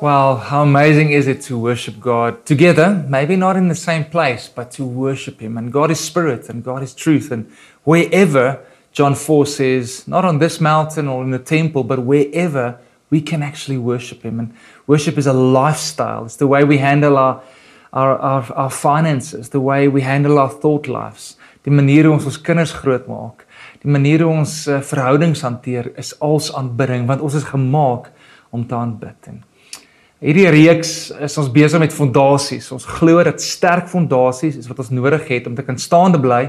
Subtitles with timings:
[0.00, 4.48] Wow, how amazing is it to worship God together, maybe not in the same place,
[4.48, 5.58] but to worship Him.
[5.58, 7.32] And God is spirit and God is truth.
[7.32, 7.50] And
[7.84, 8.60] wherever,
[8.92, 12.78] John 4 says, not on this mountain or in the temple, but wherever
[13.10, 14.38] we can actually worship Him.
[14.38, 14.54] And
[14.86, 17.42] worship is a lifestyle, it's the way we handle our,
[17.92, 22.28] our, our, our finances, the way we handle our thought lives, die manier hoe ons
[22.28, 23.44] ons kinders grootmaak,
[23.82, 28.10] die manier hoe ons uh, verhoudings hanteer, is als aanbidding, want ons is gemaak
[28.50, 29.30] om te aanbid.
[29.32, 29.44] En
[30.18, 32.72] Hierdie reeks is ons besig met fondasies.
[32.74, 36.48] Ons glo dat sterk fondasies is wat ons nodig het om te kan staande bly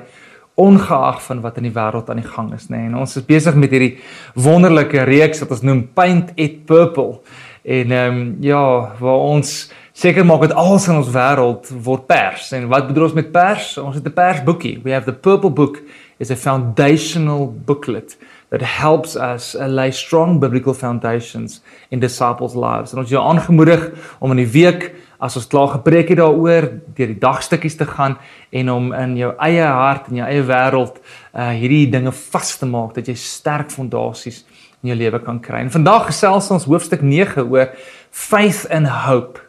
[0.60, 2.80] ongeag van wat in die wêreld aan die gang is, nê.
[2.80, 2.90] Nee.
[2.90, 3.92] En ons is besig met hierdie
[4.34, 7.22] wonderlike reeks wat ons noem Paint It Purple.
[7.62, 8.64] En ehm um, ja,
[9.00, 9.54] waar ons
[10.00, 12.54] seker maak dat alles in ons wêreld word pers.
[12.56, 13.74] En wat bedoel ons met pers?
[13.82, 14.80] Ons het 'n persboekie.
[14.84, 15.82] We have the Purple Book
[16.20, 18.18] is a foundational booklet
[18.50, 22.94] that helps us uh, lay strong biblical foundations in disciples lives.
[22.94, 27.08] En ons jou aangemoedig om in die week as ons klaar gepreek het daaroor deur
[27.08, 28.18] die dagstukkies te gaan
[28.50, 30.96] en om in jou eie hart en jou eie wêreld
[31.36, 34.46] uh hierdie dinge vas te maak dat jy sterk fondasies
[34.82, 35.60] in jou lewe kan kry.
[35.60, 37.68] En vandag gesels ons hoofstuk 9 oor
[38.12, 39.49] faith and hope.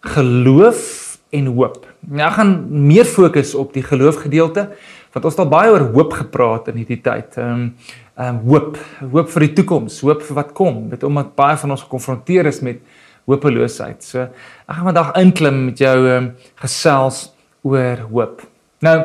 [0.00, 1.86] Geloof en hoop.
[2.00, 2.54] Nou gaan
[2.86, 4.70] meer fokus op die geloof gedeelte
[5.10, 7.34] want ons het al baie oor hoop gepraat in hierdie tyd.
[7.36, 7.64] Ehm um,
[8.20, 8.76] ehm um, hoop,
[9.10, 10.88] hoop vir die toekoms, hoop vir wat kom.
[10.90, 12.82] Dit omdat baie van ons gekonfronteer is met
[13.26, 14.04] hopeloosheid.
[14.04, 17.30] So ek gaan vandag inklim met jou ehm um, gesels
[17.62, 18.44] oor hoop.
[18.86, 18.96] Nou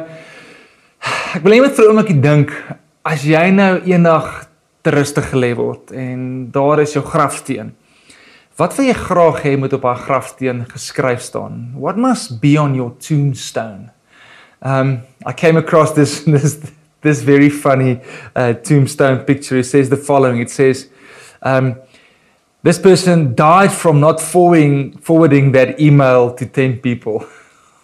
[1.35, 2.51] ek wil net vir 'n oomblik dink
[3.03, 4.47] as jy nou eendag
[4.81, 7.73] te rustig gelê word en daar is jou grafsteen.
[8.55, 11.73] Wat wil jy graag hê moet op haar grafsteen geskryf staan?
[11.75, 13.91] What must be on your tombstone?
[14.63, 16.59] Um, I came across this this
[17.01, 17.99] this very funny
[18.35, 19.59] uh, tombstone picture.
[19.59, 20.39] It says the following.
[20.39, 20.87] It says,
[21.41, 21.75] um,
[22.63, 27.27] "This person died from not forwarding forwarding that email to ten people."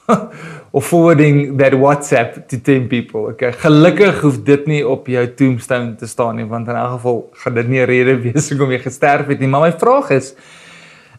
[0.74, 3.22] of forwarding that WhatsApp to 10 people.
[3.32, 7.22] Okay, gelukkig hoef dit nie op jou tombstone te staan nie, want in elk geval
[7.44, 9.48] gaan dit nie 'n rede wees hoekom jy gesterf het nie.
[9.48, 10.34] Maar my vraag is,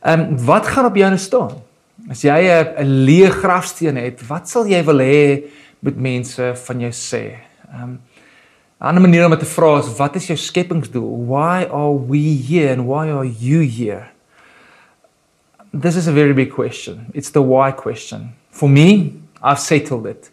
[0.03, 1.63] ehm um, wat gaan op jou staan?
[2.11, 2.39] As jy
[2.79, 5.45] 'n leë grafsteen het, wat sal jy wil hê
[5.81, 7.39] moet mense van jou sê?
[7.73, 8.01] Ehm um,
[8.83, 11.27] 'n ander manier om te vra is wat is jou skepingsdoel?
[11.27, 12.19] Why are we
[12.49, 14.09] here and why are you here?
[15.73, 17.07] This is a very big question.
[17.15, 18.35] It's the why question.
[18.51, 20.31] For me, I've settled it.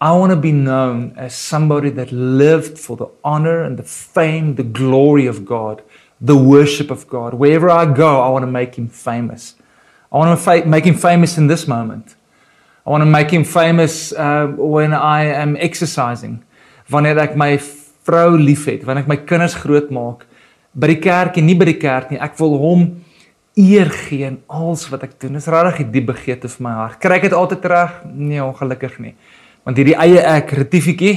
[0.00, 4.54] I want to be known as somebody that lived for the honor and the fame,
[4.54, 5.82] the glory of God,
[6.20, 7.34] the worship of God.
[7.34, 9.54] Wherever I go, I want to make him famous.
[10.12, 12.16] I want to make him famous in this moment.
[12.86, 16.42] I want to make him famous uh, when I am exercising.
[16.90, 17.58] Wanneer ek my
[18.08, 20.24] vrou liefhet, wanneer ek my kinders grootmaak
[20.72, 22.20] by die kerk en nie by die kerk nie.
[22.24, 22.86] Ek wil hom
[23.58, 25.36] eer gee in alles wat ek doen.
[25.36, 26.96] Dis regtig die diep begeerte vir my hart.
[27.02, 27.98] Kry ek dit altyd reg?
[28.08, 29.12] Nee, ongelukkig nie.
[29.68, 31.14] Want hierdie eie ek retifietjie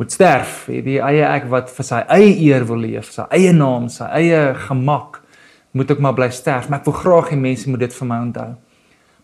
[0.00, 0.64] moet sterf.
[0.70, 4.54] Hierdie eie ek wat vir sy eie eer wil leef, sy eie naam, sy eie
[4.66, 5.20] gemak
[5.76, 8.18] moet ek maar bly sterf, maar ek wil graag hê mense moet dit vir my
[8.24, 8.50] onthou.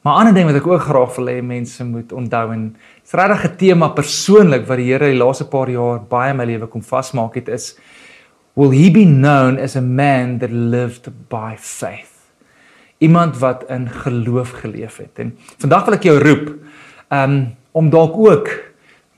[0.06, 3.12] Maar 'n ander ding wat ek ook graag wil hê mense moet onthou en dis
[3.12, 6.66] regtig 'n tema persoonlik wat die Here die laaste paar jaar baie in my lewe
[6.66, 7.76] kom vasmaak het is
[8.54, 12.14] will he be known as a man that lived by faith.
[12.98, 15.18] Iemand wat in geloof geleef het.
[15.18, 16.54] En vandag wil ek jou roep
[17.10, 18.65] um om dalk ook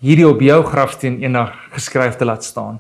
[0.05, 2.79] hierdie op jou grafsteen eendag geskryf te laat staan.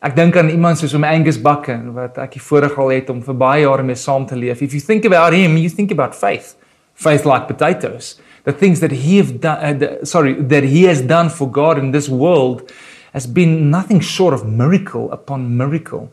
[0.00, 3.20] Ek dink aan iemand soos om Angus Buchan wat ek die voorreg al het om
[3.24, 4.62] vir baie jare mee saam te leef.
[4.64, 6.54] If you think about him, you think about faith.
[6.94, 8.18] Faith like potatoes.
[8.44, 11.78] The things that he have done uh, the, sorry, that he has done for God
[11.78, 12.70] in this world
[13.12, 16.10] has been nothing short of miracle upon miracle.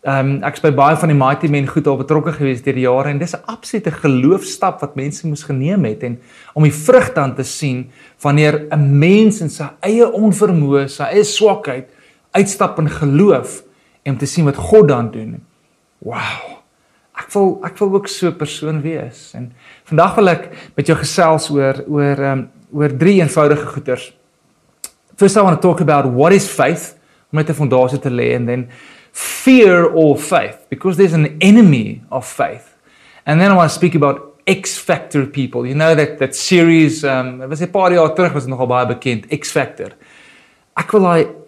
[0.00, 3.10] Um ek spy baie van die mighty men goed al betrokke gewees deur die jare
[3.10, 6.18] en dis 'n absolute geloofstap wat mense moes geneem het en
[6.54, 7.90] om die vrug dan te sien
[8.22, 11.88] wanneer 'n mens in sy eie onvermoë, sy eie swakheid
[12.32, 13.62] uitstap in geloof
[14.02, 15.44] en om te sien wat God dan doen.
[15.98, 16.64] Wow.
[17.14, 19.34] Ek wil ek wil ook so 'n persoon wees.
[19.34, 19.52] En
[19.84, 24.14] vandag wil ek met jou gesels oor oor um oor drie eenvoudige goeters.
[25.16, 26.96] First I want to talk about what is faith
[27.30, 28.68] om net 'n fondasie te lê en then
[29.12, 32.76] fear or faith because there's an enemy of faith.
[33.26, 35.66] And then I want to speak about X Factor people.
[35.66, 39.26] You know that that series um was 'n paar jaar terug was nogal baie bekend
[39.30, 39.92] X Factor.
[40.76, 41.40] Ek wil daai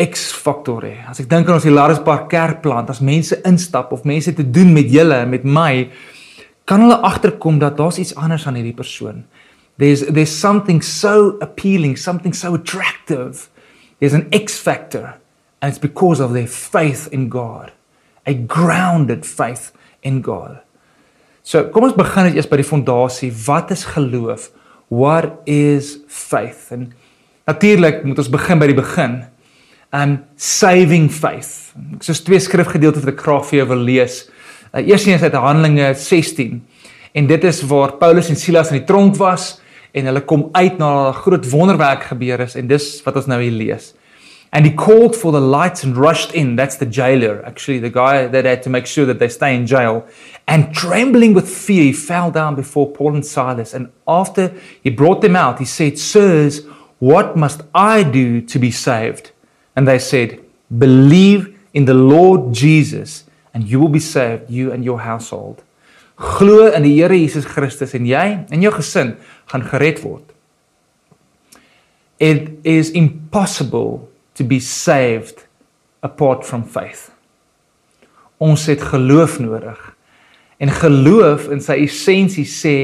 [0.00, 0.94] X-faktor hê.
[1.06, 4.72] As ek dink aan ons Hilaris Park kerkplant, as mense instap of mense te doen
[4.74, 5.86] met julle en met my,
[6.66, 9.22] kan hulle agterkom dat daar's iets anders aan hierdie persoon.
[9.78, 13.46] There's there's something so appealing, something so attractive.
[14.00, 15.14] There's an X factor
[15.64, 17.72] and it's because of their faith in God.
[18.26, 19.72] A grounded faith
[20.02, 20.60] in God.
[21.42, 23.30] So, kom ons begin net eers by die fondasie.
[23.46, 24.50] Wat is geloof?
[24.92, 26.68] What is faith?
[26.76, 26.90] En
[27.48, 29.16] natuurlik moet ons begin by die begin.
[29.96, 31.72] Um saving faith.
[31.96, 34.20] Ek soos twee skrifgedeeltes wat ek graag vir jou wil lees.
[34.68, 36.60] Uh, Eerstens uit Handelinge 16.
[37.16, 39.54] En dit is waar Paulus en Silas in die tronk was
[39.96, 43.40] en hulle kom uit na 'n groot wonderwerk gebeur is en dis wat ons nou
[43.40, 43.94] hier lees.
[44.54, 46.54] And he called for the lights and rushed in.
[46.54, 49.66] That's the jailer, actually, the guy that had to make sure that they stay in
[49.66, 50.06] jail.
[50.46, 53.74] And trembling with fear, he fell down before Paul and Silas.
[53.74, 56.64] And after he brought them out, he said, Sirs,
[57.00, 59.32] what must I do to be saved?
[59.74, 60.40] And they said,
[60.78, 65.64] Believe in the Lord Jesus, and you will be saved, you and your household.
[66.16, 69.16] Glo in die Here Jesus Christus en jy en jou gesin
[69.50, 70.30] gaan gered word.
[72.22, 75.46] It is impossible to be saved
[76.02, 77.10] apart from faith.
[78.38, 79.78] Ons het geloof nodig.
[80.58, 82.76] En geloof in sy essensie sê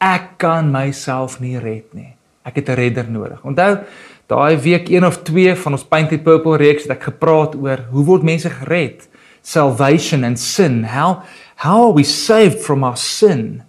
[0.00, 2.14] ek kan myself nie red nie.
[2.44, 3.40] Ek het 'n redder nodig.
[3.44, 3.84] Onthou
[4.26, 8.04] daai week 1 of 2 van ons Painted Purple reeks het ek gepraat oor hoe
[8.04, 9.08] word mense gered?
[9.42, 10.84] Salvation and sin.
[10.84, 11.22] How
[11.56, 13.62] how are we saved from our sin?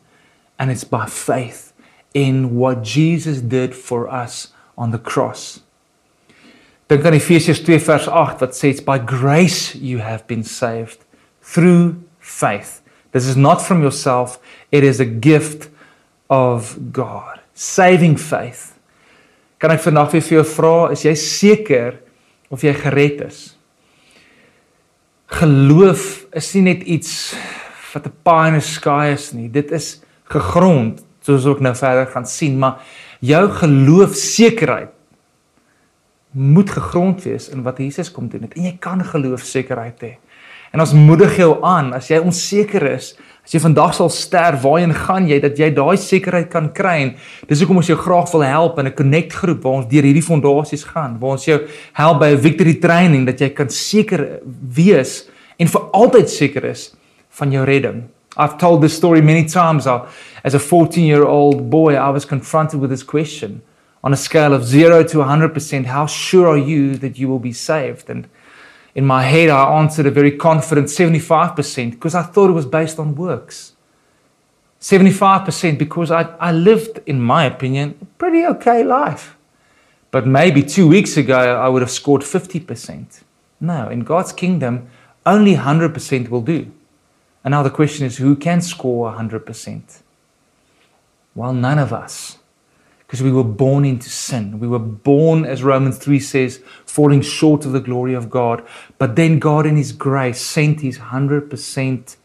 [0.58, 1.74] And it's by faith
[2.14, 5.61] in what Jesus did for us on the cross.
[6.92, 11.06] Dink aan Efesiërs 2 vers 8 wat sê it's by grace you have been saved
[11.40, 12.82] through faith.
[13.16, 14.42] This is not from yourself,
[14.76, 15.70] it is a gift
[16.28, 17.40] of God.
[17.56, 18.74] Saving faith.
[19.56, 22.02] Kan ek vandag vir jou vra, is jy seker
[22.52, 23.40] of jy gered is?
[25.32, 27.38] Geloof is nie net iets
[27.94, 29.48] wat 'n pie in the sky is nie.
[29.48, 32.84] Dit is gegrond, soos ook nou verder gaan sien, maar
[33.24, 34.92] jou geloof sekerheid
[36.32, 40.14] moet gegrond wees in wat Jesus kom doen het en jy kan geloof sekerheid hê.
[40.72, 43.10] En ons moedig jou aan as jy onseker is,
[43.44, 46.96] as jy vandag sal sterf, waarheen gaan jy dat jy daai sekerheid kan kry?
[47.04, 47.12] En
[47.50, 50.24] dis hoekom ons jou graag wil help in 'n connect groep waar ons deur hierdie
[50.24, 51.60] fondasies gaan, waar ons jou
[51.94, 54.40] help by 'n victory training dat jy kan seker
[54.76, 55.28] wees
[55.60, 56.96] en vir altyd seker is
[57.30, 58.04] van jou redding.
[58.38, 59.86] I've told this story many times
[60.44, 63.62] as a 14-year-old boy I was confronted with this question
[64.04, 67.54] on a scale of 0 to 100%, how sure are you that you will be
[67.54, 68.10] saved?
[68.10, 68.28] And
[68.96, 73.00] in my head, I answered a very confident 75% because I thought it was based
[73.00, 73.74] on works.
[74.82, 79.38] 75% because I, I lived, in my opinion, a pretty okay life.
[80.10, 83.22] But maybe two weeks ago, I would have scored 50%.
[83.62, 84.90] No, in God's kingdom,
[85.26, 86.72] only 100% will do.
[87.44, 90.02] And now the question is who can score 100%?
[91.36, 92.40] Well, none of us
[93.12, 94.58] because we were born into sin.
[94.58, 98.66] We were born, as Romans 3 says, falling short of the glory of God.
[98.98, 102.16] But then God, in His grace, sent His 100%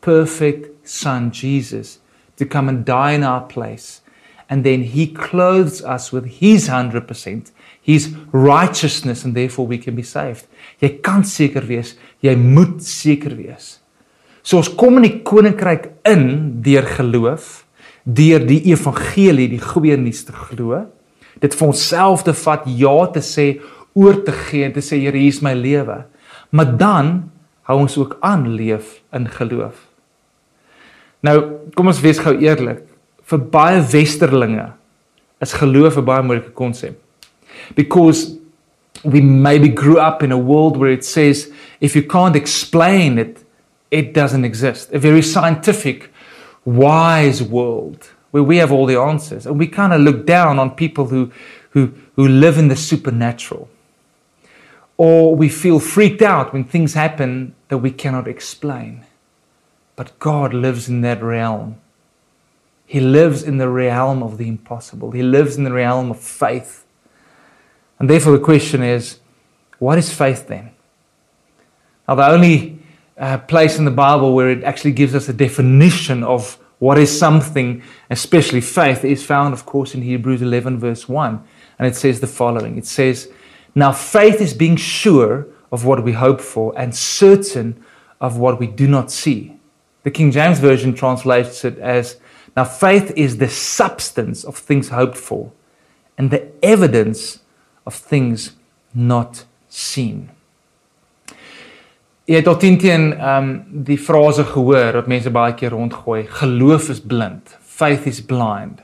[0.00, 1.98] perfect Son, Jesus,
[2.38, 4.00] to come and die in our place.
[4.48, 7.50] And then He clothes us with His 100%,
[7.82, 10.46] His righteousness, and therefore we can be saved.
[10.80, 13.74] Jy kan seker wees, jy moet seker wees.
[14.40, 17.63] So ons kom in die koninkryk in deur geloof
[18.04, 20.84] deur die evangelie, die goeie nuus te glo,
[21.40, 23.46] dit vir onsself te vat, ja te sê,
[23.94, 26.04] oor te gee en te sê Here, hier is my lewe.
[26.54, 27.12] Maar dan
[27.68, 29.78] hou ons ook aan leef in geloof.
[31.24, 31.38] Nou,
[31.74, 32.82] kom ons wees gou eerlik,
[33.24, 34.72] vir baie westerlinge
[35.40, 36.98] is geloof 'n baie moeilike konsep.
[37.74, 38.36] Because
[39.04, 43.44] we maybe grew up in a world where it says if you can't explain it,
[43.90, 44.92] it doesn't exist.
[44.94, 46.10] A very scientific
[46.64, 49.46] wise world where we have all the answers.
[49.46, 51.30] And we kind of look down on people who,
[51.70, 53.68] who, who live in the supernatural.
[54.96, 59.04] Or we feel freaked out when things happen that we cannot explain.
[59.96, 61.76] But God lives in that realm.
[62.86, 65.12] He lives in the realm of the impossible.
[65.12, 66.84] He lives in the realm of faith.
[67.98, 69.20] And therefore, the question is
[69.78, 70.70] what is faith then?
[72.08, 72.83] Now, the only
[73.48, 77.82] place in the Bible where it actually gives us a definition of what is something,
[78.10, 81.42] especially faith, is found, of course, in Hebrews 11, verse 1.
[81.78, 83.30] And it says the following It says,
[83.74, 87.82] Now faith is being sure of what we hope for and certain
[88.20, 89.58] of what we do not see.
[90.02, 92.18] The King James Version translates it as,
[92.56, 95.52] Now faith is the substance of things hoped for
[96.18, 97.40] and the evidence
[97.86, 98.56] of things
[98.94, 100.30] not seen.
[102.24, 103.52] Jy het tot teen ehm um,
[103.84, 108.80] die frase gehoor wat mense baie keer rondgooi, geloof is blind, faith is blind.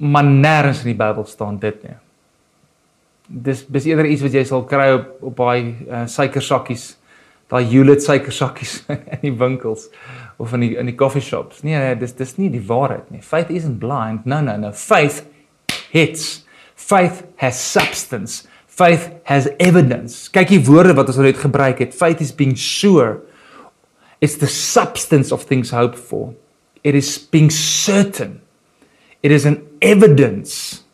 [0.00, 1.96] maar nêrens in die Bybel staan dit nie.
[3.28, 6.86] Dis dis eerder iets wat jy sal kry op op daai uh, suikersakkies,
[7.52, 8.78] daai Hewlett suikersakkies
[9.18, 9.90] in die winkels
[10.40, 11.60] of in die in die coffee shops.
[11.66, 13.20] Nee, nee, dis dis nie die waarheid nie.
[13.22, 14.24] Faith isn't blind.
[14.24, 14.72] No, no, no.
[14.72, 15.22] Faith
[15.92, 16.46] hits.
[16.74, 18.48] Faith has substance.
[18.70, 20.30] Faith has evidence.
[20.32, 21.96] Kyk die woorde wat ons net gebruik het.
[21.96, 23.18] Faith is being sure.
[24.22, 26.32] It's the substance of things hoped for.
[26.86, 28.40] It is being certain.
[29.22, 30.84] It is an evidence.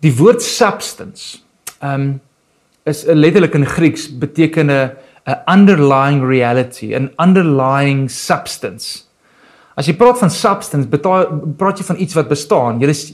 [0.00, 1.42] Die woord substance
[1.84, 2.20] um
[2.88, 9.04] is letterlik in Grieks beteken 'n 'n underlying reality, 'n underlying substance.
[9.76, 12.80] As jy praat van substance, praat jy van iets wat bestaan.
[12.80, 13.12] Jy is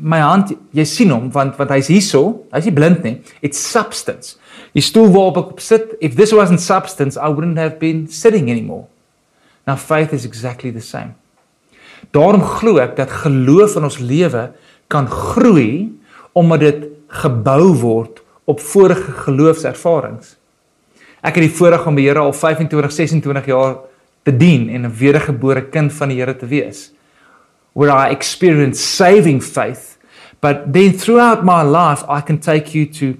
[0.00, 3.16] my hand, jy sien hom want want hy's hierso, hy's nie blind nie.
[3.42, 4.36] It's substance.
[4.76, 8.86] Die stoel waarop ek sit, if this wasn't substance, I wouldn't have been sitting anymore.
[9.66, 11.14] Now faith is exactly the same.
[12.14, 14.48] Daarom glo ek dat geloof in ons lewe
[14.88, 15.90] kan groei
[16.38, 16.86] omdat dit
[17.22, 20.36] gebou word op vorige geloofservarings.
[21.20, 23.80] Ek het die voorreg om die Here al 25, 26 jaar
[24.24, 26.92] te dien en 'n wedergebore kind van die Here te wees.
[27.78, 29.98] Where I experience saving faith,
[30.40, 33.16] but then throughout my life I can take you to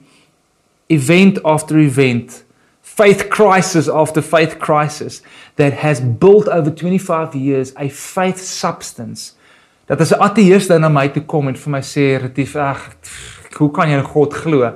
[0.89, 2.43] event after event,
[2.83, 5.23] faith crisis after faith crisis
[5.55, 9.35] that has built over 25 years a faith substance.
[9.87, 12.81] Dat as 'n ateïste na my toe kom en vir my sê retief ag
[13.59, 14.75] hoe kan jy in God glo?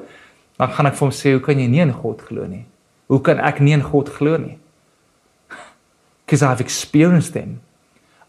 [0.58, 2.66] Dan gaan ek vir hom sê hoe kan jy nie in God glo nie?
[3.08, 4.58] Hoe kan ek nie in God glo nie?
[6.24, 7.60] Because I've experienced them.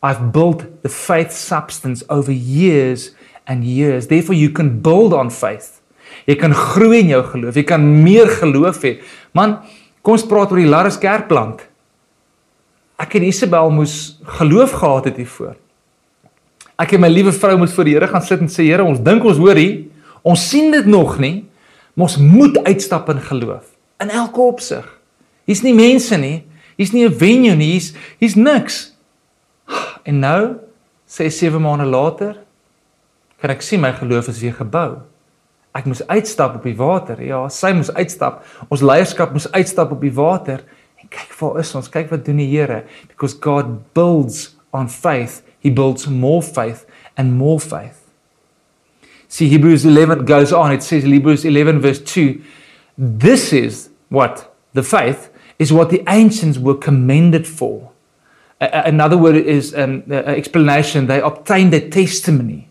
[0.03, 3.15] I've built the faith substance over years
[3.47, 4.07] and years.
[4.07, 5.79] Therefore you can build on faith.
[6.27, 7.55] Jy kan groei in jou geloof.
[7.55, 8.97] Jy kan meer geloof hê.
[9.35, 9.57] Man,
[10.03, 11.63] kom ons praat oor die Larus kerkplant.
[12.99, 15.55] Ek en Isabel moes geloof gehad het hiervoor.
[16.79, 19.01] Ek en my liewe vrou moes voor die Here gaan sit en sê Here, ons
[19.03, 19.85] dink ons hoor hier.
[20.23, 21.45] Ons sien dit nog nie,
[21.95, 24.85] maar ons moet uitstap in geloof in elke opsig.
[25.47, 26.43] Hier's nie mense nie.
[26.77, 27.71] Hier's nie 'n venue nie.
[27.71, 28.92] Hier's hier's niks.
[30.03, 30.41] En nou,
[31.07, 32.37] sê 7 maande later,
[33.41, 35.01] kan ek sien my geloof is weer gebou.
[35.73, 37.19] Ek moes uitstap op die water.
[37.23, 38.43] Ja, sy moes uitstap.
[38.69, 40.61] Ons leierskap moes uitstap op die water.
[41.01, 41.89] En kyk waar is ons?
[41.91, 42.83] Kyk wat doen die Here?
[43.09, 45.41] Because God builds on faith.
[45.65, 46.85] He builds more faith
[47.17, 48.03] and more faith.
[49.27, 50.71] See Hebrews 11 goes on.
[50.71, 52.41] It says Hebrews 11 verse 2,
[52.97, 57.92] this is what the faith is what the ancients were commended for.
[58.71, 61.07] Another word is um, explanation.
[61.07, 62.69] They obtained a testimony.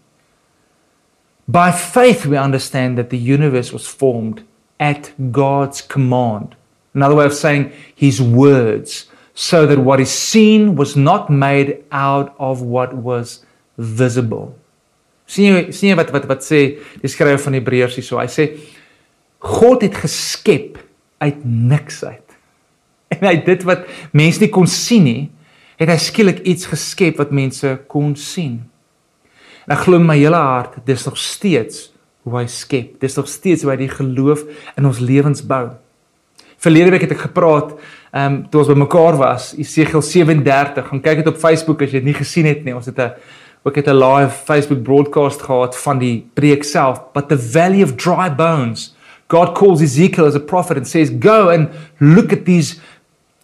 [1.49, 4.45] By faith, we understand that the universe was formed
[4.79, 6.57] at God's command.
[6.95, 12.35] Another way of saying His words, so that what is seen was not made out
[12.39, 13.45] of what was
[13.77, 14.59] visible.
[15.33, 16.63] sien jy sien jy wat wat wat sê
[17.01, 18.49] die skrywer van Hebreërs hierso hy sê
[19.43, 20.79] God het geskep
[21.23, 22.37] uit niks uit
[23.17, 25.23] en hy dit wat mense nie kon sien nie
[25.83, 28.61] het hy skielik iets geskep wat mense kon sien
[29.67, 31.91] En ek glo in my hele hart, dis nog steeds
[32.27, 32.97] hoe hy skep.
[33.03, 34.45] Dis nog steeds hoe hy die geloof
[34.79, 35.69] in ons lewens bou.
[36.63, 37.77] Verlede week het ek gepraat,
[38.13, 40.91] ehm um, toe ons bymekaar was, Esegiel 37.
[40.91, 42.75] Gaan kyk dit op Facebook as jy dit nie gesien het nie.
[42.77, 43.15] Ons het 'n
[43.65, 47.97] ook het 'n live Facebook broadcast gehad van die preek self, but the valley of
[47.97, 48.95] dry bones.
[49.29, 52.81] God calls Ezekiel as a prophet and says, "Go and look at these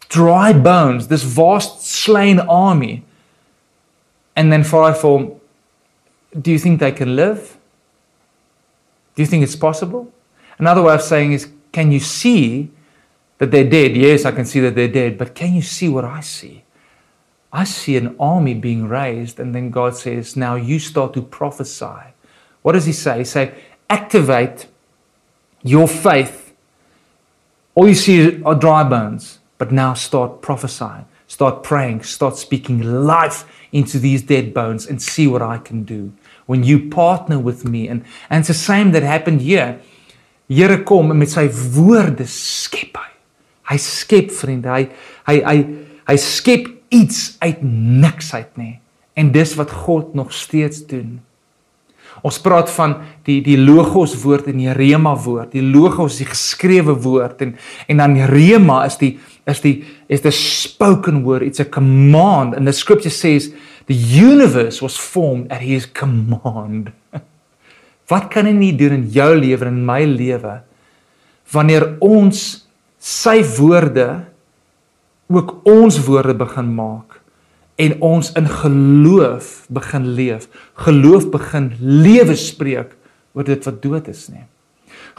[0.09, 3.05] dry bones, this vast slain army."
[4.37, 5.33] And then form
[6.41, 7.57] do you think they can live?
[9.15, 10.13] Do you think it's possible?
[10.59, 12.71] Another way of saying is, can you see
[13.39, 13.97] that they're dead?
[13.97, 16.65] Yes, I can see that they're dead, but can you see what I see?
[17.53, 22.13] I see an army being raised, and then God says, Now you start to prophesy.
[22.63, 23.19] What does He say?
[23.19, 23.55] He say,
[23.89, 24.67] Activate
[25.63, 26.53] your faith.
[27.75, 33.45] All you see are dry bones, but now start prophesying, start praying, start speaking life
[33.73, 36.13] into these dead bones and see what I can do.
[36.47, 39.81] When you partner with me and and it's the same that happened here.
[40.49, 41.45] Here kom met sy
[41.77, 43.11] woorde skep hy.
[43.69, 44.85] Hy skep vriende hy
[45.29, 45.57] hy hy
[46.09, 48.71] hy skep iets uit niks uit nê.
[49.19, 51.19] En dis wat God nog steeds doen.
[52.27, 52.97] Ons praat van
[53.27, 55.53] die die logos woord en die rema woord.
[55.53, 57.55] Die logos is die geskrewe woord en
[57.87, 61.43] en dan rema is die is die is the spoken word.
[61.43, 63.53] It's a command and the scripture says
[63.89, 66.93] The universe was formed at his command.
[68.13, 70.59] Wat kan hy nie doen in jou lewe en in my lewe
[71.49, 72.67] wanneer ons
[73.01, 74.09] sy woorde
[75.33, 77.17] ook ons woorde begin maak
[77.81, 80.49] en ons in geloof begin leef.
[80.85, 82.93] Geloof begin lewe spreek
[83.33, 84.45] oor dit wat dood is nie.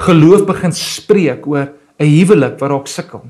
[0.06, 3.26] Geloof begin spreek oor 'n huwelik wat dalk sukkel,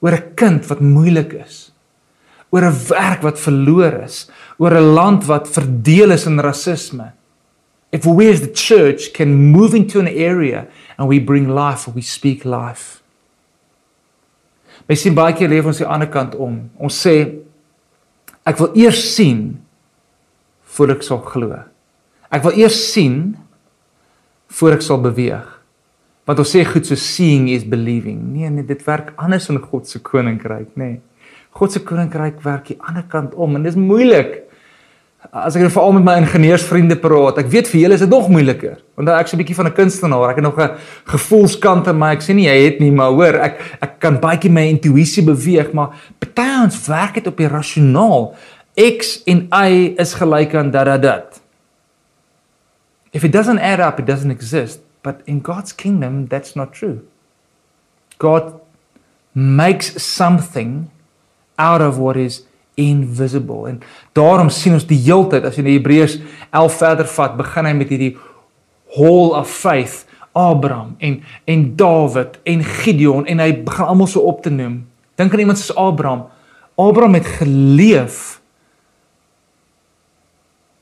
[0.00, 1.72] oor 'n kind wat moeilik is,
[2.50, 7.12] oor 'n werk wat verloor is, oor 'n land wat verdeel is in rasisme.
[7.92, 10.66] If we as the church can move into an area
[10.98, 13.00] and we bring life or we speak life.
[14.88, 16.70] Mes sien baie keer leef ons die ander kant om.
[16.78, 17.40] Ons sê
[18.46, 19.58] ek wil eers sien
[20.76, 21.64] voor ek sal glo.
[22.30, 23.36] Ek wil eers sien
[24.46, 25.55] voor ek sal beweeg.
[26.26, 28.18] Want ons sê goed so seeing is believing.
[28.32, 30.96] Nee nee, dit werk anders in God se koninkryk, nê.
[30.96, 30.96] Nee.
[31.56, 34.42] God se koninkryk werk die ander kant om en dit is moeilik.
[35.30, 38.28] As ek nou veral met my ingenieursvriende praat, ek weet vir julle is dit nog
[38.30, 38.76] moeiliker.
[38.98, 42.12] Want ek is 'n bietjie van 'n kunstenaar, ek het nog 'n gevoelskant in my.
[42.12, 45.24] Ek sê nie jy het nie, maar hoor, ek ek kan baie keer my intuïsie
[45.24, 48.34] beweeg, maar party ons werk dit op die rasionaal.
[48.76, 51.40] X en Y is gelyk aan dat dat dat.
[53.12, 54.85] If it doesn't add up, it doesn't exist.
[55.06, 57.06] But in God's kingdom, that's not true.
[58.18, 58.58] God
[59.32, 60.90] makes something
[61.54, 62.42] out of what is
[62.74, 63.68] invisible.
[63.70, 63.78] En
[64.18, 66.16] daarom sien ons die heeltyd as jy in Hebreërs
[66.50, 68.16] 11 verder vat, begin hy met hierdie
[68.96, 70.02] hall of faith,
[70.36, 74.82] Abraham en en Dawid en Gideon en hy begin almal so op te noem.
[75.16, 76.26] Dink aan iemand soos Abraham.
[76.76, 78.18] Abraham het geleef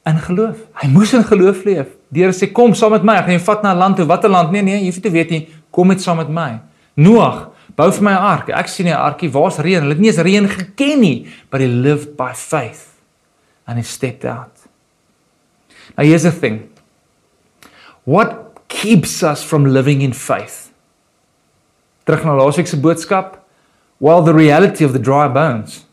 [0.08, 0.64] in geloof.
[0.80, 1.92] Hy moes in geloof leef.
[2.14, 4.06] Deur sê kom saam met my, ek gaan jou vat na 'n land toe.
[4.06, 4.52] Watter land?
[4.52, 5.48] Nee nee, jy hoef nie te weet nie.
[5.70, 6.60] Kom met saam met my.
[6.94, 8.48] Noag Bou vir my 'n ark.
[8.50, 9.80] Ek sien 'n arkie, waar's reën?
[9.80, 13.00] Hulle het nie eens reën geken nie, but he lived by faith
[13.66, 14.66] and he stepped out.
[15.96, 16.70] Now here's the thing.
[18.04, 20.70] What keeps us from living in faith?
[22.04, 23.38] Terug na laasweek se boodskap.
[23.98, 25.86] Well, the reality of the dry bones.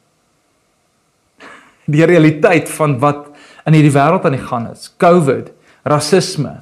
[1.87, 3.27] Die realiteit van wat
[3.65, 4.93] in hierdie wêreld aan die gang is.
[4.97, 5.51] COVID,
[5.83, 6.59] rasisme,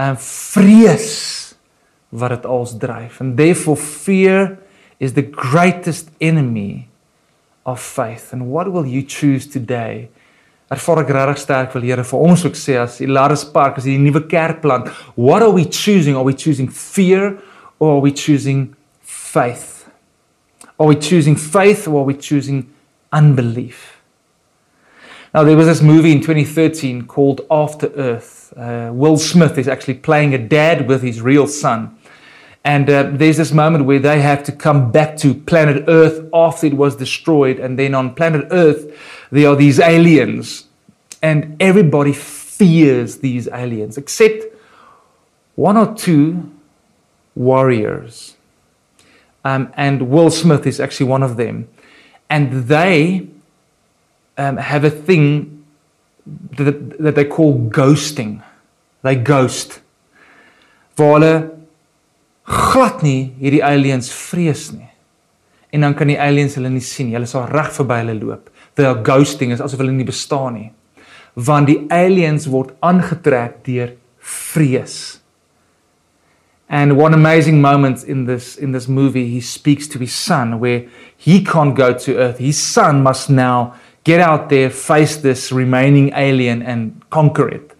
[0.00, 1.10] en vrees
[2.12, 3.20] wat dit als dryf.
[3.20, 4.58] And therefore fear
[4.98, 6.88] is the greatest enemy
[7.62, 8.32] of faith.
[8.32, 10.08] And what will you choose today?
[10.72, 13.98] Ervaar ek regtig sterk wil Here vir ons ook sê as Ilaris Park as die
[14.00, 16.16] nuwe kerkplant, what are we choosing?
[16.16, 17.36] Are we choosing fear
[17.78, 19.84] or are we choosing faith?
[20.78, 22.64] Are we choosing faith or are we choosing
[23.12, 24.00] unbelief?
[25.34, 28.41] Now there was this movie in 2013 called After Earth.
[28.56, 31.96] Uh, Will Smith is actually playing a dad with his real son.
[32.64, 36.66] And uh, there's this moment where they have to come back to planet Earth after
[36.66, 37.58] it was destroyed.
[37.58, 38.96] And then on planet Earth,
[39.30, 40.66] there are these aliens.
[41.22, 44.44] And everybody fears these aliens, except
[45.56, 46.50] one or two
[47.34, 48.36] warriors.
[49.44, 51.68] Um, and Will Smith is actually one of them.
[52.30, 53.26] And they
[54.38, 55.61] um, have a thing
[56.26, 58.42] that, that they call ghosting.
[59.02, 59.80] They ghost.
[60.96, 61.34] Waar hulle
[62.46, 64.90] glad nie hierdie aliens vrees nie.
[65.72, 67.16] En dan kan die aliens hulle nie sien nie.
[67.16, 68.50] Hulle sal reg verby hulle loop.
[68.76, 70.70] They are ghosting is asof hulle nie bestaan nie.
[71.34, 75.22] Want die aliens word aangetrek deur vrees.
[76.72, 80.86] And one amazing moment in this in this movie he speaks to his son where
[81.16, 82.38] he can't go to earth.
[82.38, 87.76] His son must now get out there, face this remaining alien and conquer it.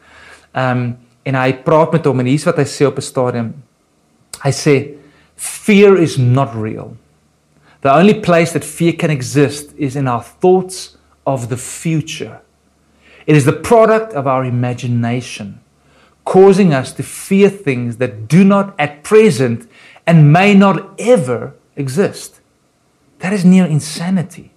[0.55, 3.53] Um en hy praat met hom en hier's wat hy sê op 'n stadium
[4.43, 4.99] Hy sê
[5.37, 6.97] fear is not real.
[7.83, 12.41] The only place that fear can exist is in our thoughts of the future.
[13.27, 15.61] It is the product of our imagination,
[16.25, 19.69] causing us to fear things that do not at present
[20.07, 22.41] and may not ever exist.
[23.21, 24.52] That is near insanity.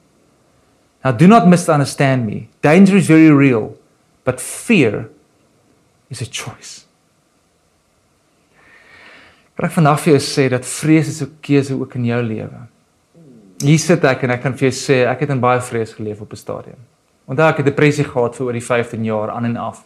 [1.05, 2.49] Now, do not misunderstand me.
[2.63, 3.77] Danger is very real,
[4.23, 5.07] but fear
[6.09, 6.81] is a choice.
[9.55, 12.59] Ek vandag vir jou sê dat vrees is 'n keuse ook in jou lewe.
[13.61, 16.21] Hier sit ek en ek kan vir jou sê ek het in baie vrees geleef
[16.21, 16.81] op 'n stadium.
[17.29, 19.83] Onthou ek het depressie gehad vir oor die 15 jaar aan en af.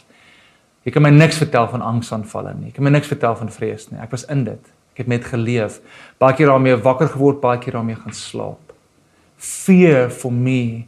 [0.86, 2.67] Jy kan my niks vertel van angsaanvalle nie.
[2.67, 3.99] Ek kan my niks vertel van vrees nie.
[3.99, 4.65] Ek was in dit.
[4.93, 5.82] Ek het met geleef.
[6.17, 8.73] Baie keer daarmee wakker geword, baie keer daarmee gaan slaap.
[9.38, 10.88] Fear for me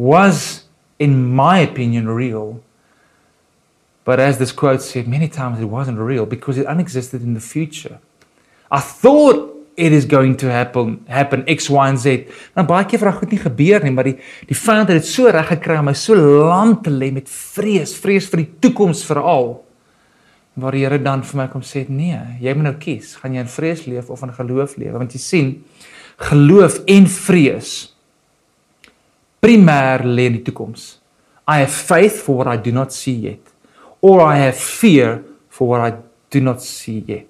[0.00, 0.64] was
[0.98, 2.60] in my opinion real
[4.04, 7.40] But as this quote said, many times it wasn't real because it unexisted in the
[7.40, 8.00] future.
[8.70, 12.26] I thought it is going to happen happen X Y and Z.
[12.56, 14.16] Nou baie keer vra goed nie gebeur nie, maar die
[14.48, 17.94] die feit dat dit so reg gekry het my so lank te lê met vrees,
[18.02, 19.60] vrees vir die toekoms veral.
[20.60, 23.44] Waar die Here dan vir my kom sê, nee, jy moet nou kies, gaan jy
[23.46, 24.96] in vrees leef of in geloof leef?
[24.98, 25.52] Want jy sien,
[26.30, 27.89] geloof en vrees
[29.40, 30.98] primêr lê in die toekoms.
[31.48, 33.50] I have faith for what I do not see yet
[34.00, 35.96] or I have fear for what I
[36.30, 37.28] do not see yet.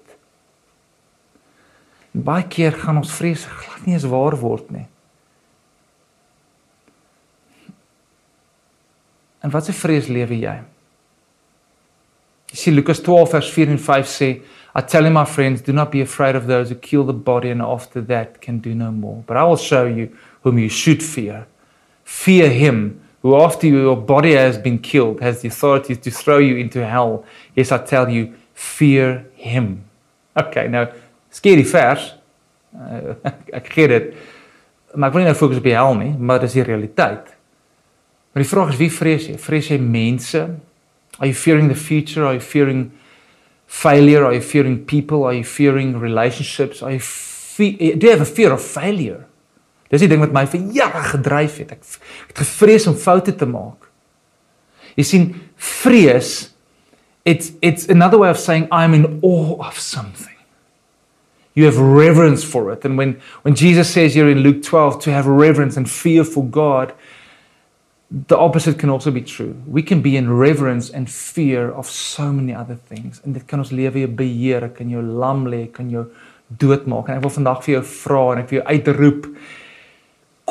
[2.11, 4.87] Baie keer gaan ons vrees glad nie eens waar word nie.
[9.41, 10.57] En wat se vrees lewe jy?
[12.51, 14.29] Jy sien Lukas 12 vers 4 en 5 sê,
[14.75, 17.49] I tell you my friends, do not be afraid of those who kill the body
[17.49, 19.23] and after that can do no more.
[19.25, 20.11] But I will show you
[20.43, 21.47] whom you should fear.
[22.11, 26.57] Fear him who after your body has been killed has the authority to throw you
[26.57, 27.23] into hell.
[27.55, 29.85] Yes, I tell you, fear him.
[30.35, 30.85] Okay, nou
[31.31, 32.11] scary vers.
[32.75, 33.15] Uh,
[33.57, 34.11] ek gee dit.
[34.93, 37.31] Maar ek wil nie nou fokus op die hel nie, maar dis die realiteit.
[38.35, 39.39] Maar die vraag is wie vrees jy?
[39.41, 40.43] Vrees jy mense?
[41.17, 42.27] Are you fearing the future?
[42.27, 42.89] Are you fearing
[43.71, 44.27] failure?
[44.27, 45.23] Are you fearing people?
[45.23, 46.83] Are you fearing relationships?
[46.83, 49.23] Are you fe do you have a fear of failure?
[49.91, 51.75] Dis die ding wat my vir jare gedryf het.
[51.75, 53.89] Ek, ek het gevrees om foute te maak.
[54.95, 56.51] Jy sien, vrees
[57.25, 60.35] it's it's another way of saying I'm in awe of something.
[61.53, 62.85] You have reverence for it.
[62.85, 66.43] And when when Jesus says here in Luke 12 to have reverence and fear for
[66.43, 66.93] God,
[68.09, 69.55] the opposite can also be true.
[69.67, 73.21] We can be in reverence and fear of so many other things.
[73.25, 76.07] En dit kan ons lewe beheer, kan jou lam lê, kan jou
[76.47, 77.09] doodmaak.
[77.09, 79.27] En ek wil vandag vir jou vra en ek wil jou uitroep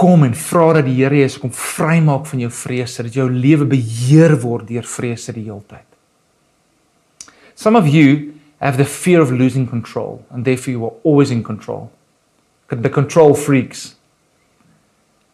[0.01, 3.67] kom en vra dat die Here Jesus kom vrymaak van jou vrese, dat jou lewe
[3.69, 5.87] beheer word deur vrese die hele tyd.
[7.55, 11.43] Some of you have the fear of losing control and therefore you are always in
[11.43, 11.91] control.
[12.69, 13.97] The control freaks.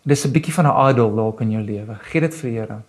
[0.02, 1.98] Dis 'n bietjie van 'n idol dalk in jou lewe.
[2.10, 2.82] Gee dit vir die Here.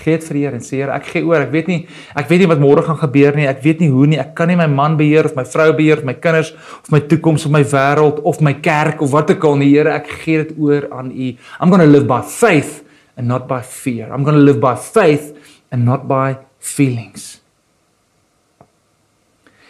[0.00, 1.44] Gee dit vir die Here en sê Here, ek gee oor.
[1.44, 1.80] Ek weet nie
[2.16, 3.48] ek weet nie wat môre gaan gebeur nie.
[3.50, 4.20] Ek weet nie hoe nie.
[4.22, 7.00] Ek kan nie my man beheer of my vrou beheer of my kinders of my
[7.00, 9.72] toekoms of my wêreld of my kerk of wat ook al nie.
[9.74, 11.32] Here, ek gee dit oor aan U.
[11.60, 12.80] I'm going to live by faith
[13.16, 14.12] and not by fear.
[14.12, 15.36] I'm going to live by faith
[15.70, 17.40] and not by feelings.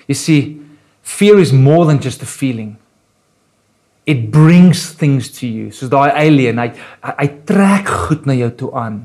[0.07, 0.61] You see,
[1.03, 2.79] fear is more than just a feeling.
[4.07, 5.71] It brings things to you.
[5.71, 6.73] Soos daai alien, hy
[7.05, 9.05] hy trek goed na jou toe aan.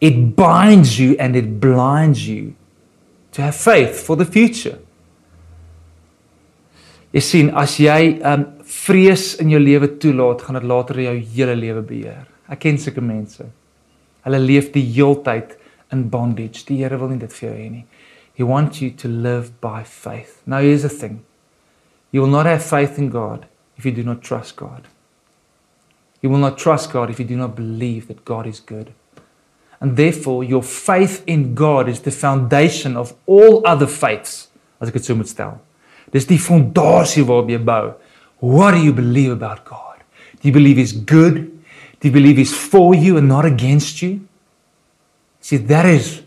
[0.00, 2.54] It binds you and it blinds you
[3.32, 4.78] to have faith for the future.
[7.10, 11.56] Jy sien, as jy um vrees in jou lewe toelaat, gaan dit later jou hele
[11.58, 12.28] lewe beheer.
[12.50, 13.44] Ek ken sulke mense.
[14.24, 15.56] Hulle leef die heeltyd
[15.92, 16.62] in bondage.
[16.68, 17.84] Die Here wil nie dit vir jou hê nie.
[18.34, 20.40] He wants you to live by faith.
[20.46, 21.20] Now here's the thing.
[22.10, 24.86] You will not have faith in God if you do not trust God.
[26.22, 28.92] You will not trust God if you do not believe that God is good.
[29.80, 34.48] And therefore, your faith in God is the foundation of all other faiths,
[34.80, 35.56] as ek dit so moet stel.
[36.12, 37.94] Dis die fondasie waarop jy bou.
[38.40, 40.02] What do you believe about God?
[40.40, 41.48] Do you believe he's good?
[42.00, 44.20] Do you believe he's for you and not against you?
[45.40, 46.22] See, that is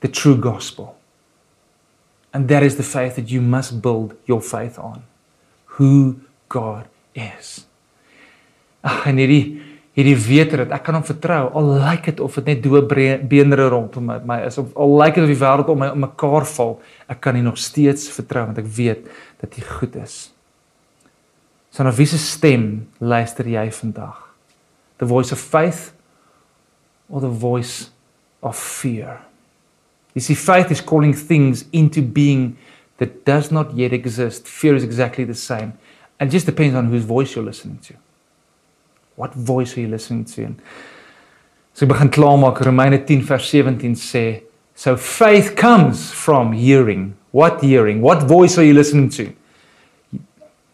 [0.00, 0.96] the true gospel.
[2.32, 5.04] And that is the faith that you must build your faith on.
[5.80, 7.64] Who God is.
[8.84, 9.62] Ag, en hierdie
[9.96, 11.42] hierdie wete dat ek kan hom vertrou.
[11.56, 15.16] Al lyk dit of dit net dood beenderre rondom my, my is of al lyk
[15.16, 16.76] dit of die wêreld om my om mekaar val
[17.08, 19.08] ek kan nie nog steeds vertrou want ek weet
[19.40, 20.18] dat hy goed is.
[21.72, 24.20] So na wie se stem luister jy vandag?
[25.00, 25.92] The voice of faith
[27.08, 27.88] or the voice
[28.44, 29.22] of fear?
[30.12, 32.56] You see faith is calling things into being
[32.96, 34.48] that does not yet exist.
[34.48, 35.76] Fear is exactly the same.
[36.18, 37.96] And it just depends on whose voice you're listening to
[39.16, 40.42] What voice are you listening to?
[40.42, 40.58] En
[41.72, 44.42] so ek begin klaarmaak Romeine 10 vers 17 sê,
[44.76, 47.14] so faith comes from hearing.
[47.32, 48.02] What hearing?
[48.04, 49.32] What voice are you listening to?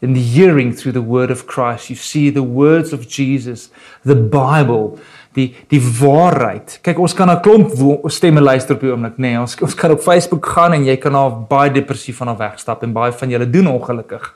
[0.02, 3.70] In the hearing through the word of Christ, you see the words of Jesus,
[4.05, 4.98] the Bible,
[5.38, 6.81] die die waarheid.
[6.83, 7.70] Kyk, ons kan 'n klomp
[8.11, 9.31] stemme luister op die oomblik, nê.
[9.31, 12.38] Nee, ons ons kan op Facebook gaan en jy kan daar baie depressief van af
[12.38, 14.35] wegstap en baie van julle doen ongelukkig.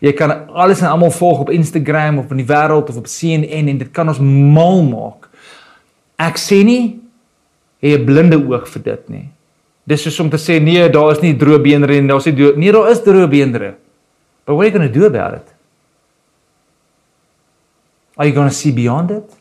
[0.00, 3.68] Jy kan alles en almal volg op Instagram of in die wêreld of op CNN
[3.68, 5.26] en dit kan ons mal maak.
[6.18, 7.00] Ek sê nie
[7.82, 9.28] jy 'n blinde oog vir dit nie.
[9.86, 12.36] Dis soos om te sê nee, daar is nie droë beenderre nie, daar is nie
[12.36, 13.74] droë nee, daar is droë beenderre.
[14.44, 15.54] But what are you going to do about it?
[18.16, 19.36] Are you going to see beyond it?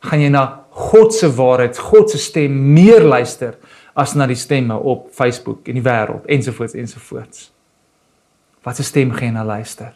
[0.00, 3.56] Gaan jy na God se waarheid, God se stem meer luister
[3.96, 7.55] as na die stemme op Facebook en die wêreld ensovoorts ensovoorts?
[8.66, 9.94] Wat 'n stem gaan na luister?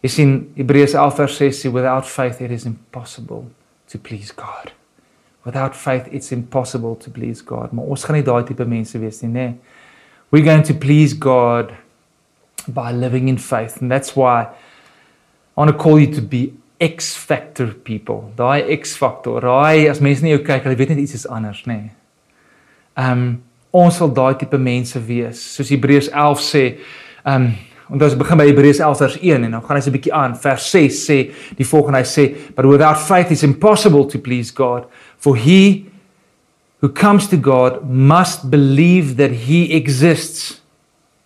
[0.00, 3.44] Jy sien Hebreërs 11 vers 6 sê without faith it is impossible
[3.86, 4.72] to please God.
[5.44, 7.72] Without faith it's impossible to please God.
[7.72, 9.54] Maar ons gaan nie daai tipe mense wees nie, nê?
[10.30, 11.72] We're going to please God
[12.66, 17.14] by living in faith and that's why I want to call you to be X
[17.14, 18.32] factor people.
[18.34, 19.38] Daai X factor.
[19.40, 21.78] Daai as mense nie jou kyk, hulle weet net iets is anders, nê.
[21.78, 21.90] Nee.
[22.96, 23.42] Ehm um,
[23.72, 25.40] ons sal daai tipe mense wees.
[25.56, 26.64] Soos Hebreërs 11 sê,
[27.24, 27.52] ehm um,
[27.92, 30.14] En dan begin by Hebreërs 11 vers 1 en dan gaan hy so 'n bietjie
[30.16, 30.36] aan.
[30.36, 31.18] Vers 6 sê
[31.56, 34.84] die volgende hy sê, "But without faith it's impossible to please God,
[35.18, 35.84] for he
[36.80, 40.60] who comes to God must believe that he exists,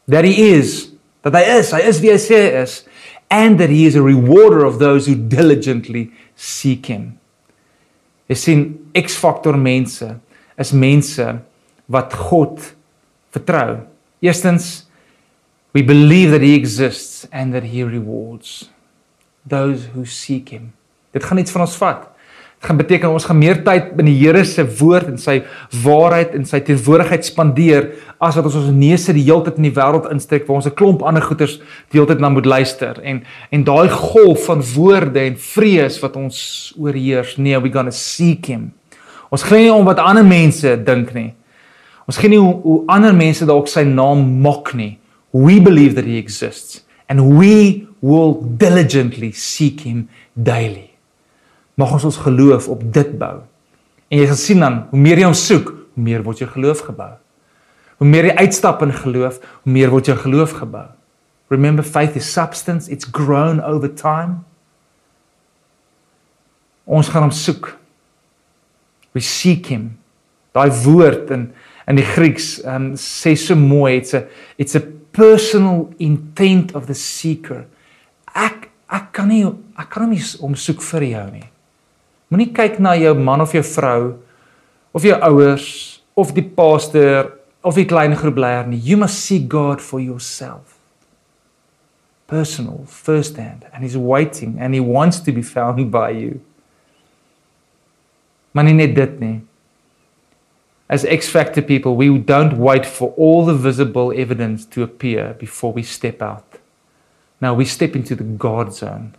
[0.08, 0.90] that he is,
[1.22, 2.84] that hy is, hy is wie hy sê hy is,
[3.30, 7.18] and that he is a rewarder of those who diligently seek him."
[8.28, 10.16] Jy sien, X-faktor mense
[10.58, 11.38] is mense
[11.86, 12.74] wat God
[13.30, 13.78] vertrou.
[14.20, 14.86] Eerstens
[15.76, 18.70] We believe that he exists and that he rewards
[19.44, 20.72] those who seek him.
[21.12, 22.06] Dit gaan iets van ons vat.
[22.56, 25.34] Dit gaan beteken ons gaan meer tyd in die Here se woord en sy
[25.84, 29.74] waarheid en sy teenwoordigheid spandeer as wat ons ons neuse die hele tyd in die
[29.76, 31.58] wêreld insteek waar ons 'n klomp ander goeters
[31.92, 33.20] die hele tyd na moet luister en
[33.52, 37.36] en daai golf van woorde en vrees wat ons oorheers.
[37.36, 38.72] Nee, we going to seek him.
[39.28, 41.34] Ons gee nie om wat ander mense dink nie.
[42.06, 44.96] Ons gee nie hoe, hoe ander mense dalk sy naam mok nie.
[45.34, 50.90] We believe that he exists and we will diligently seek him daily.
[51.76, 53.40] Mag ons ons geloof op dit bou.
[54.08, 56.84] En jy gaan sien dan, hoe meer jy hom soek, hoe meer word jou geloof
[56.86, 57.12] gebou.
[58.00, 60.86] Hoe meer jy uitstap in geloof, hoe meer word jou geloof gebou.
[61.52, 64.42] Remember faith is substance, it's grown over time.
[66.86, 67.72] Ons gaan hom soek.
[69.14, 69.96] We seek him.
[70.54, 71.48] Daai woord in
[71.86, 74.26] in die Grieks, um, sê so mooi, it's a
[74.58, 74.80] it's a
[75.12, 77.66] personal intent of the seeker.
[78.34, 79.44] Ek ek kan nie
[79.78, 81.46] ek kan nie omsoek vir jou nie.
[82.30, 84.16] Moenie kyk na jou man of jou vrou
[84.96, 85.68] of jou ouers
[86.18, 87.30] of die pastor
[87.62, 88.82] of die klein groep leier nie.
[88.82, 90.74] You must seek God for yourself.
[92.26, 96.40] Personal, first hand and he's waiting and he wants to be found by you.
[98.52, 99.36] Maar nie net dit nie
[100.88, 105.72] as X Factor people, we don't wait for all the visible evidence to appear before
[105.72, 106.44] we step out.
[107.40, 109.14] Now we step into the God zone.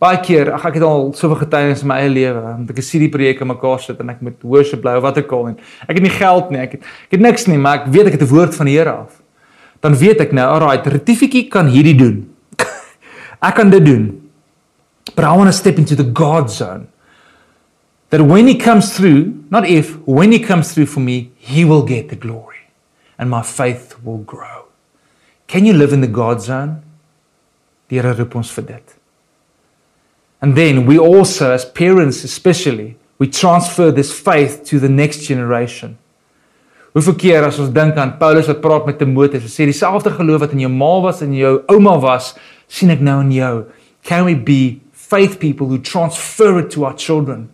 [0.00, 3.02] Baie keer, ag ek het al soveel getuienis in my eie lewe, want ek sien
[3.04, 5.58] die projek in mekaar sit en ek moet worship bly of wat ek al en
[5.84, 8.16] ek het nie geld nie, ek het ek het niks nie, maar ek weet ek
[8.16, 9.20] het 'n woord van die Here af.
[9.84, 12.24] Dan weet ek nou, alright, Retifikie kan hierdie doen.
[13.48, 14.24] ek kan dit doen.
[15.14, 16.88] But I want to step into the God zone
[18.14, 21.82] that when he comes through, not if, when he comes through for me, he will
[21.82, 22.70] get the glory
[23.18, 24.66] and my faith will grow.
[25.48, 26.80] Can you live in the God zone?
[27.88, 28.94] Die Here roep ons vir dit.
[30.40, 35.98] And then we also as parents especially, we transfer this faith to the next generation.
[36.94, 40.44] Hoeveel keer as ons dink aan Paulus wat praat met Timoteus, hy sê dieselfde geloof
[40.46, 42.30] wat in jou ma was en jou ouma was,
[42.70, 43.54] sien ek nou in jou.
[44.06, 47.48] Can we be faith people who transfer it to our children?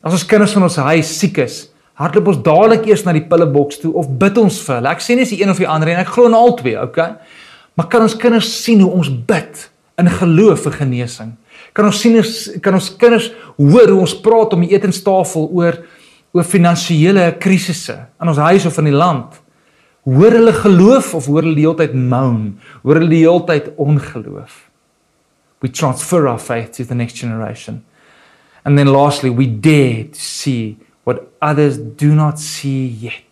[0.00, 1.66] As ons kinders van ons huis siek is,
[2.00, 4.94] hardloop ons dadelik eers na die pilleboks toe of bid ons vir hulle.
[4.94, 7.12] Ek sê nie is die een of die ander en ek glo in albei, okay?
[7.76, 9.66] Maar kan ons kinders sien hoe ons bid
[10.00, 11.34] in geloof vir genesing?
[11.76, 12.16] Kan ons sien
[12.64, 15.82] kan ons kinders hoor hoe ons praat om die etenstafel oor
[16.30, 19.36] oor finansiële krisisse in ons huis of in die land?
[20.08, 22.56] Hoor hulle geloof of hoor hulle die hele tyd moan?
[22.86, 24.64] Hoor hulle die hele tyd ongeloof?
[25.60, 27.82] We transfer our faith to the next generation.
[28.64, 33.24] And then lastly, we dare to see what others do not see yet.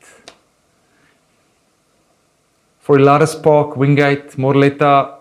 [2.81, 5.17] For Lattice Park, Wingate, Morletta,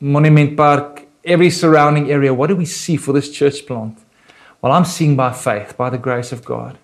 [0.00, 3.98] Monument Park, every surrounding area, what do we see for this church plant?
[4.62, 6.78] Well, I'm seeing by faith, by the grace of God.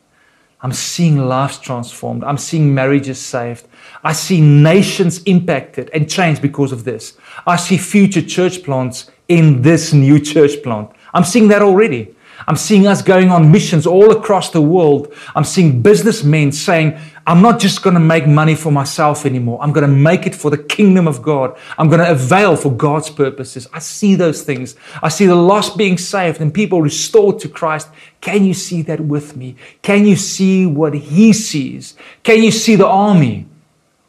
[0.60, 2.24] I'm seeing lives transformed.
[2.24, 3.66] I'm seeing marriages saved.
[4.02, 7.16] I see nations impacted and changed because of this.
[7.46, 10.90] I see future church plants in this new church plant.
[11.14, 12.14] I'm seeing that already.
[12.48, 15.12] I'm seeing us going on missions all across the world.
[15.36, 19.58] I'm seeing businessmen saying, I'm not just going to make money for myself anymore.
[19.60, 21.58] I'm going to make it for the kingdom of God.
[21.76, 23.68] I'm going to avail for God's purposes.
[23.70, 24.76] I see those things.
[25.02, 27.90] I see the lost being saved and people restored to Christ.
[28.22, 29.56] Can you see that with me?
[29.82, 31.96] Can you see what He sees?
[32.22, 33.44] Can you see the army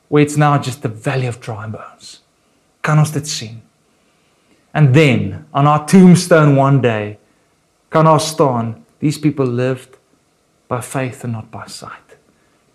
[0.08, 2.22] where it's now just the valley of dry bones?
[2.82, 3.62] Kan ons dit sien?
[4.74, 7.20] And then on our tombstone one day,
[7.90, 9.98] kan daar staan these people lived
[10.68, 12.18] by faith and not by sight.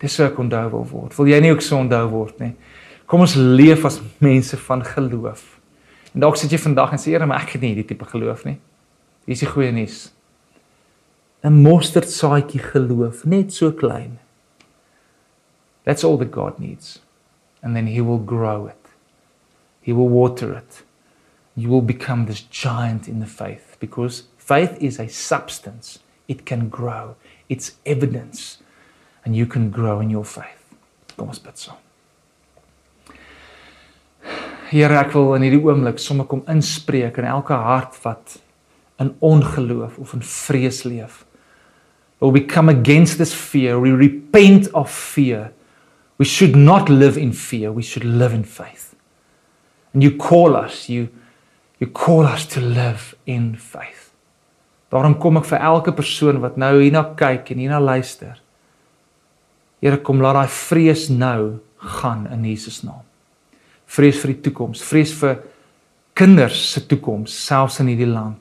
[0.03, 1.15] Dis hoe ek onthou wil word.
[1.17, 2.53] Wil jy nie ook so onthou word nie?
[3.07, 5.45] Kom ons leef as mense van geloof.
[6.15, 8.45] En dalk sit jy vandag en sê Here, maar ek het nie hierdie tipe geloof
[8.49, 8.59] nie.
[9.25, 10.11] Hier is die goeie nuus.
[11.45, 14.19] 'n Mosterdsaadjie geloof, net so klein.
[15.85, 17.03] That's all that God needs.
[17.63, 18.81] And then he will grow it.
[19.81, 20.85] He will water it.
[21.55, 25.99] You will become this giant in the faith because faith is a substance.
[26.29, 27.17] It can grow.
[27.49, 28.59] It's evidence.
[29.25, 30.61] And you can grow in your faith.
[31.17, 31.81] Kom ons bid saam.
[34.71, 38.39] Here, ek wil in hierdie oomblik sommer kom inspreek in elke hart wat
[39.01, 41.23] in ongeloof of in vrees leef.
[42.21, 43.79] Will we come against this fear?
[43.79, 45.53] We repent of fear.
[46.19, 47.71] We should not live in fear.
[47.73, 48.95] We should live in faith.
[49.93, 51.09] And you call us, you
[51.79, 54.04] you call us to live in faith.
[54.95, 58.37] Daarom kom ek vir elke persoon wat nou hierna kyk en hierna luister.
[59.83, 61.59] Here kom laat daai vrees nou
[61.99, 63.03] gaan in Jesus naam.
[63.91, 65.43] Vrees vir die toekoms, vrees vir
[66.17, 68.39] kinders se toekoms selfs in hierdie land.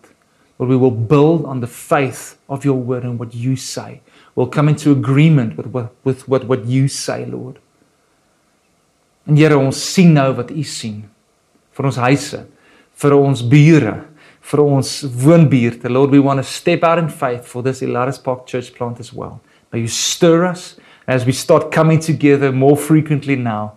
[0.61, 4.01] Where we will build on the faith of your word and what you say.
[4.35, 7.57] We'll come into agreement with what with what what you say, Lord.
[9.25, 11.03] En Here, ons sien nou wat U sien
[11.73, 12.43] vir ons huise,
[13.01, 13.93] vir ons bure,
[14.43, 14.89] vir ons
[15.23, 15.89] woonbuurte.
[15.89, 19.13] Lord, we want to step out in faith for this Elaris Park church plant as
[19.13, 19.39] well.
[19.71, 20.75] May you stir us
[21.07, 23.73] as we start coming together more frequently now.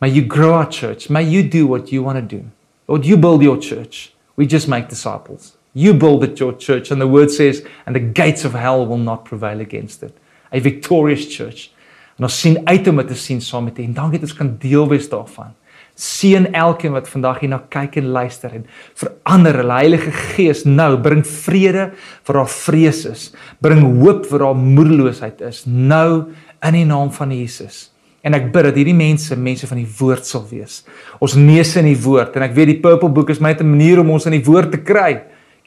[0.00, 1.08] May you grow our church.
[1.08, 2.44] May you do what you want to do.
[2.88, 4.12] Lord, you build your church.
[4.36, 5.56] We just make disciples.
[5.74, 6.90] You build it your church.
[6.90, 10.16] And the word says, and the gates of hell will not prevail against it.
[10.52, 11.70] A victorious church.
[12.18, 13.82] En ons sien uit om dit te sien saam met U.
[13.82, 15.54] En dankie dat ons kan deel wees daarvan.
[15.94, 18.64] Seën elkeen wat vandag hierna kyk en luister en
[18.96, 21.90] verander hulle Heilige Gees nou, bring vrede
[22.24, 23.24] vir haar vrees is,
[23.60, 26.32] bring hoop vir haar moedeloosheid is nou
[26.64, 27.90] in die naam van Jesus.
[28.22, 30.82] En ek bid dat hierdie mense mense van die woord sal wees.
[31.20, 34.00] Ons neuse in die woord en ek weet die purple book is my 'n manier
[34.00, 35.22] om ons in die woord te kry.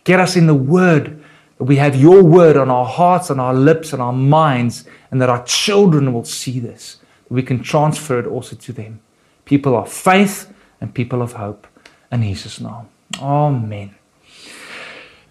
[0.08, 1.14] Us in the word.
[1.58, 5.30] We have your word on our hearts and our lips and our minds and that
[5.30, 7.02] our children will see this.
[7.30, 9.00] We can transfer it also to them.
[9.46, 10.48] People of faith
[10.82, 11.68] and people of hope
[12.12, 12.88] in Jesus naam.
[13.22, 13.92] Amen.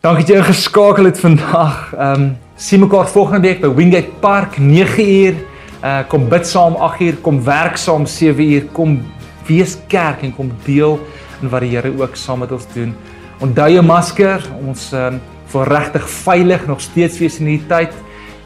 [0.05, 1.95] Dankie dat jy geskakel het vandag.
[1.97, 5.35] Ehm um, sien mekaar volgende week by Wingate Park 9uur.
[5.83, 9.01] Uh kom bid saam 8uur, kom werk saam 7uur, kom
[9.49, 11.01] wees kerk en kom deel
[11.43, 12.95] in wat die Here ook saam met ons doen.
[13.41, 14.47] Onthou jou masker.
[14.67, 15.21] Ons ehm um,
[15.55, 17.93] vir regtig veilig nog steeds wees in hierdie tyd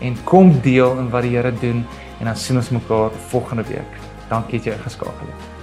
[0.01, 1.85] en kom deel in wat die Here doen
[2.21, 4.03] en dan sien ons mekaar volgende week.
[4.29, 5.58] Dankie dat jy geskakel het.